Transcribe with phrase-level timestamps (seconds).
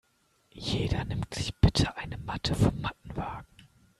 [0.55, 3.67] Jeder nimmt sich bitte eine Matte vom Mattenwagen.